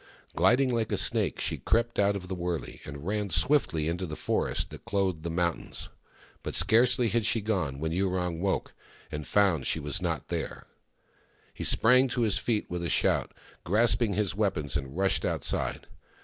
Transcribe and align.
Gliding 0.35 0.73
like 0.73 0.91
a 0.91 0.97
snake, 0.97 1.39
she 1.39 1.59
crept 1.59 1.99
out 1.99 2.15
of 2.15 2.27
the 2.27 2.33
wurlcy, 2.35 2.79
and 2.87 3.05
ran 3.05 3.29
swiftly 3.29 3.87
into 3.87 4.07
the 4.07 4.15
forest 4.15 4.71
that 4.71 4.83
clothed 4.83 5.21
the 5.21 5.29
mountains. 5.29 5.89
But 6.41 6.55
scarcely 6.55 7.09
had 7.09 7.23
she 7.23 7.39
gone 7.39 7.77
when 7.77 7.91
Yurong 7.91 8.39
woke 8.39 8.73
and 9.11 9.27
found 9.27 9.67
she 9.67 9.79
was 9.79 10.01
not 10.01 10.29
there. 10.29 10.65
He 11.53 11.63
sprang 11.63 12.07
to 12.07 12.21
his 12.21 12.39
feet 12.39 12.65
with 12.67 12.83
a 12.83 12.89
shout, 12.89 13.31
grasping 13.63 14.13
his 14.13 14.33
weapons, 14.33 14.75
and 14.75 14.97
rushed 14.97 15.23
outside. 15.23 15.85